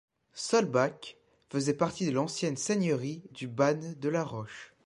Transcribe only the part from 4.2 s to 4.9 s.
Roche.